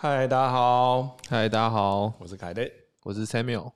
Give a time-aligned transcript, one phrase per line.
[0.00, 2.62] 嗨，大家好，嗨，大家好，我是凯德。
[3.02, 3.72] 我是 Samuel。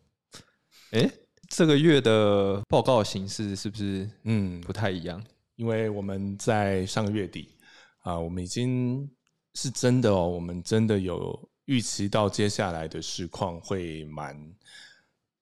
[0.93, 1.11] 哎，
[1.49, 5.21] 这个月的报告形式是不是嗯，不太一样？
[5.57, 7.57] 因为我们在上个月底
[8.03, 9.11] 啊，我们已经
[9.55, 14.37] 是真的哦，我们真的有预期到接下来的市况会蛮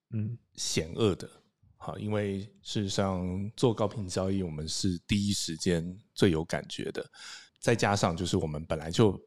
[0.09, 1.29] 嗯险恶的。
[1.77, 7.07] 好，因为事实上做高频交易，我们是第一时间最有感觉的。
[7.59, 9.21] 再加上就是我们本来就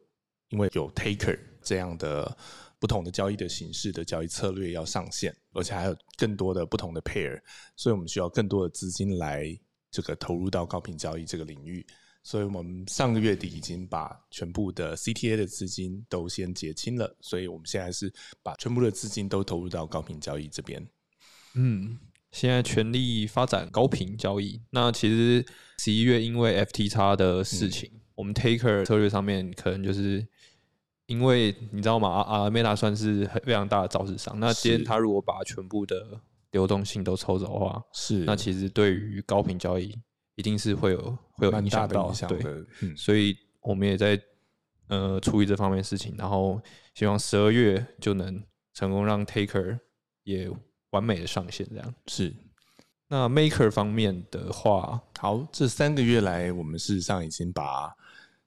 [0.51, 2.37] 因为有 Taker 这样的
[2.79, 7.41] 不同的交易的形式的交易策略要上线，而且还有更多的不同的 pair，
[7.77, 9.47] 所以我们需要更多的资金来
[9.91, 11.85] 这个投入到高频交易这个领域。
[12.27, 18.11] 所以我们上个月底已经把全部的 CTA 的资金都先结清了，所以我们现在是
[18.43, 20.83] 把全部的资金都投入到高频交易这边。
[21.55, 21.99] 嗯，
[22.33, 24.59] 现在全力发展高频交易。
[24.71, 25.45] 那其实
[25.79, 30.27] 十一月因为 FT 叉的事情，我们 Taker 策略上面可能就是
[31.07, 32.09] 因为你知道吗？
[32.09, 34.39] 阿阿 Meta 算是非常大的造市商。
[34.41, 36.21] 那今天他如果把全部的
[36.53, 39.95] 流动性都抽走的话，是那其实对于高频交易
[40.37, 42.97] 一定是会有会有蛮影响的影响对。
[42.97, 44.21] 所以我们也在
[44.89, 46.61] 呃处理这方面的事情，然后
[46.95, 49.79] 希望十二月就能成功让 Taker
[50.23, 50.51] 也
[50.91, 51.67] 完美的上线。
[51.69, 52.35] 这样，是。
[53.09, 57.95] 那 Maker 方面的话，好，这三个月来，我们事实上已经把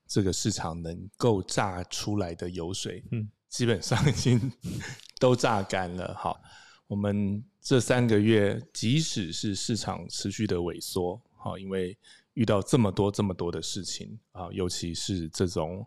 [0.07, 4.51] 这个市场能够榨出来的油水，嗯嗯，基本上已经
[5.19, 6.15] 都榨干了。
[6.17, 6.39] 好，
[6.87, 11.97] 我们这三个月，即使是市场持续的萎缩，好，因为
[12.33, 15.85] 遇到这么多这么多的事情啊，尤其是这种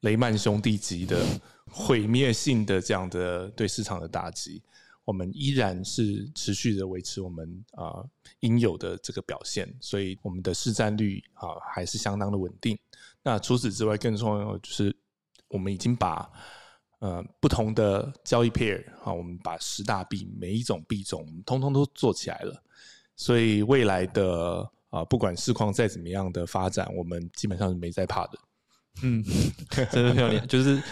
[0.00, 1.24] 雷曼兄弟级的
[1.70, 4.62] 毁灭性的这样的对市场的打击，
[5.06, 8.04] 我们依然是持续的维持我们啊、
[8.40, 12.76] 应有的这个表现，所以我们的市占率啊、还是相当的稳定。
[13.22, 14.94] 那除此之外，更重要的就是
[15.48, 16.28] 我们已经把
[16.98, 22.60] 呃不同的交易 pair 啊，我们把十大币每一种币种通通都做起来了，
[23.14, 28.38] 所以未来的啊、不管市况再怎么样的发展，我们基本上是没在怕的。
[29.02, 29.22] 嗯，
[29.92, 30.82] 真的漂亮，就是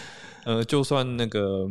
[0.45, 1.67] 呃，就算那个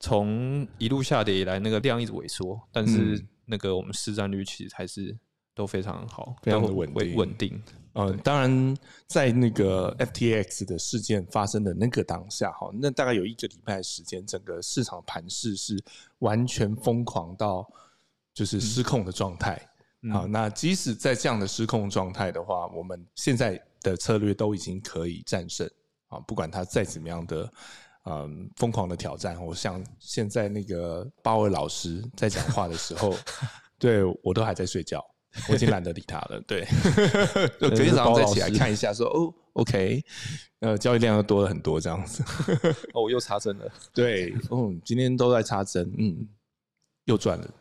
[0.00, 5.14] 从一路下跌以来，那个量一直萎缩，但是嗯那个我们市占率其实还是
[5.54, 7.62] 都非常好，非常的都稳定稳定。
[7.92, 15.76] 嗯，当然，在那个 FTX 的事件发生的那个当下，哈，那大概有一个礼拜的时间，整个市场盘势是
[16.20, 17.68] 完全疯狂到
[18.32, 19.60] 就是失控的状态。
[20.12, 25.68] 好，那即使在这样的失控状态的话，我们现在的策略都已经可以战胜
[26.06, 27.52] 啊，不管它再怎么样的。
[28.04, 33.14] 嗯，疯狂的挑战，我像现在那个八位老师在讲话的时候，
[33.78, 35.04] 对我都还在睡觉，
[35.48, 36.40] 我已经懒得理他了。
[36.48, 36.64] 对，
[37.60, 40.02] 就隔天早上再起来看一下说，哦，OK，
[40.60, 42.24] 呃，交易量又多了很多这样子。
[42.94, 43.70] 哦，又插针了。
[43.92, 46.26] 对，哦，今天都在插针，嗯，
[47.04, 47.54] 又赚了。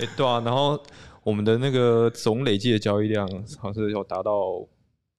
[0.00, 0.82] 哎、对啊，然后
[1.22, 3.28] 我们的那个总累计的交易量
[3.58, 4.66] 好像是有达到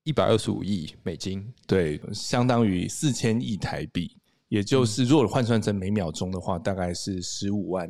[0.04, 4.16] 一百二十五亿美金，对，相当于四千亿台币，
[4.48, 7.88] 也就是如果换算成每秒钟的话，大概是十五万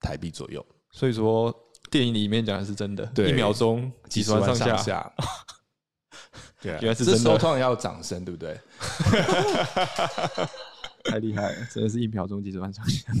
[0.00, 1.52] 台币左右，所以说
[1.90, 4.76] 电影里面讲的是真的，对一秒钟几十万上下。
[4.76, 5.12] 下。
[6.60, 8.58] 对啊，原来是真的这时候通常要掌声，对不对？
[11.04, 13.12] 太厉害了，真的是一秒钟几十万上下。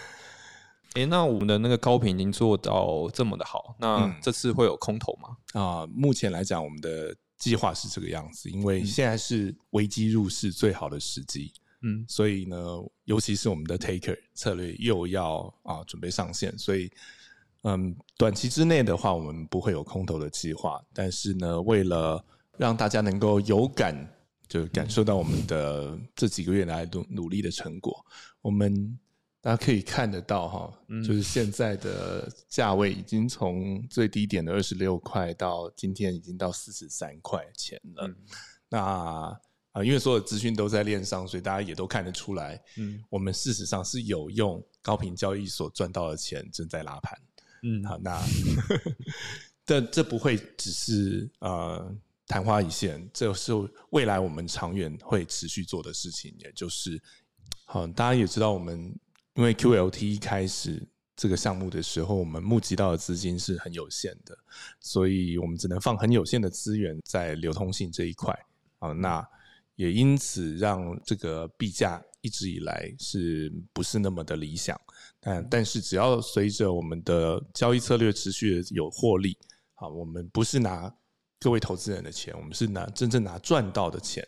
[0.94, 5.60] 哎、那我们的那个高频已经做到这么的好，那嗯这次会有空投吗？
[5.60, 11.52] 啊、目前来讲，我们的计划是这个样子，因嗯为现在是危机入市最好的时机，
[11.82, 12.56] 嗯，所以呢，
[13.04, 16.90] 尤其是我们的 Taker 策略又要啊准备上线，所以
[17.62, 22.24] 嗯，短期之内的话，我们不会有空头的计划，但是呢，为了
[22.56, 23.94] 让大家能够有感，
[24.48, 28.04] 就感受到我们的这几个月来努努力的成果，
[28.40, 28.98] 我们。
[29.46, 38.12] 大家可以看得到哈，就是现在的价位已经从最低点的二十六块到今天已经到四十三块钱了。
[38.68, 38.80] 那
[39.70, 47.16] 啊、因为所有资讯都在链上，所以大家也都看得出来，嗯我们事实上是有用高频交易所赚到的钱正在拉盘。
[47.62, 48.20] 嗯，好，那
[49.64, 51.94] 但这不会只是呃
[52.26, 53.52] 昙花一现，这是
[53.90, 57.00] 未来我们长远会持续做的事情，也就是
[57.64, 58.92] 好，大家也知道我们
[59.36, 60.82] 因为 QLT 一开始
[61.14, 64.36] 这个项目的时候，我们募集到的资金是很有限的，
[64.80, 68.34] 所以我们只能放很有限的资源在流通性这一块
[68.78, 68.92] 啊。
[68.92, 69.26] 那
[69.74, 74.78] 也因此让这个币价一直以来是不是那么的理想？
[75.20, 79.36] 但但是只要随着我们的交易策略持续的有获利，
[79.74, 80.90] 啊，我们不是拿
[81.40, 84.26] 各位投资人的钱，我们是拿真正拿赚到的钱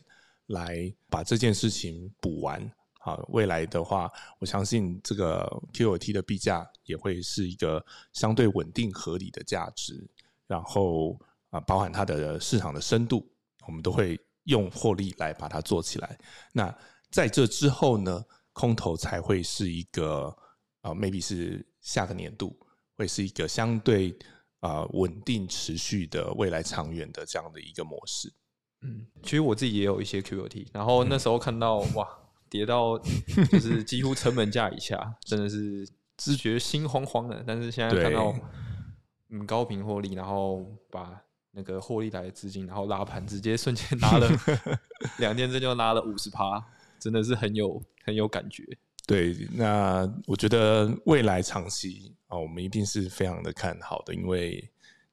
[0.49, 2.71] 来把这件事情补完。
[3.09, 7.83] 好，未来的话，我相信这个 QOT 的币价也会是一个
[8.13, 10.07] 相对稳定合理的价值。
[10.47, 11.19] 然后
[11.49, 13.27] 啊，包含它的市场的深度，
[13.67, 16.19] 我们都会用获利来把它做起来。
[16.53, 16.75] 那
[17.11, 18.23] 在这之后呢，
[18.53, 20.25] 空头才会是一个
[20.83, 22.55] 啊，maybe 是下个年度
[22.95, 24.15] 会是一个相对
[24.61, 28.31] 啊稳定持续的未来长远的这样的一个模式。
[28.83, 32.07] 嗯，其实我自己也有一些 QOT，然后那时候看到哇，
[32.51, 32.99] 跌到
[33.51, 37.45] 就是几乎成本价以下，真的是只觉心慌慌的。
[37.47, 38.35] 但是现在看到。
[39.31, 44.27] 嗯，高频获利，然后把那个获利来的资金，然后拉盘，直接瞬间拉了
[45.21, 46.65] 两天，这就拉了五十趴，
[46.99, 48.65] 真的是很有很有感觉。
[49.07, 54.67] 对，那我觉得未来长期啊，我们一定是非常的看好的，因为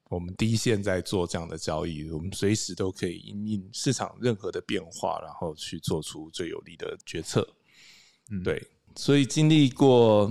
[0.08, 7.46] 我们第一线在做这样的交易，我们随时都可以因应市场任何的变化，然后去做出最有利的决策。
[8.30, 8.62] 嗯，对，
[8.94, 10.28] 所以经历过，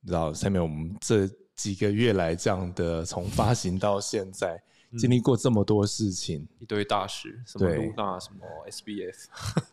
[0.00, 1.28] 你知道下面我们这。
[1.56, 4.62] 几个月来，这样的从发行到现在，
[4.98, 9.24] 经历过这么多事情，一堆大事，什么露娜，什么 SBF，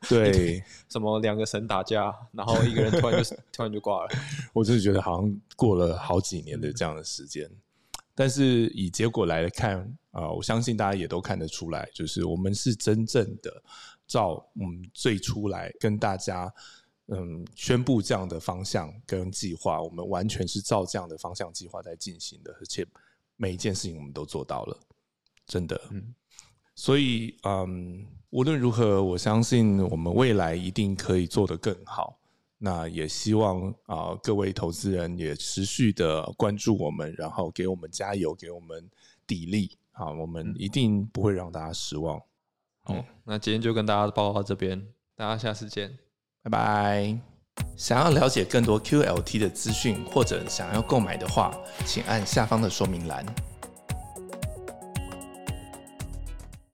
[0.08, 4.10] 对， 什么两个神打架，然后一个人突然就 突然就挂了，
[4.56, 7.52] 我就是觉得好像过了好几年的这样的时间，
[8.16, 9.80] 但是以结果来看
[10.12, 13.64] 啊，我相信大家也都看得出来，就是我们是真正的
[14.08, 16.54] 照我们最初来跟大家。
[17.08, 22.88] 嗯，宣布这样的方向跟计划，我们完全是照这样的方向计划在进行的，而且
[23.36, 24.80] 每一件事情我们都做到了，
[25.46, 25.80] 真的。
[25.92, 26.16] 嗯，
[26.76, 32.18] 所以嗯，无论如何，我相信我们未来一定可以做得更好。
[32.66, 38.90] 那也希望啊，各位投资人也持续的关注我们，然后给我们加油，给我们
[39.28, 42.18] 砥砺啊，我们一定不会让大家失望。
[42.84, 44.82] 好，那今天就跟大家报告到这边，
[45.18, 45.98] 大家下次见。
[46.42, 47.20] 拜拜！
[47.76, 51.54] 想要了解更多 QLT 的资讯，或者想要购买的话，
[51.86, 53.26] 请按下方的说明栏。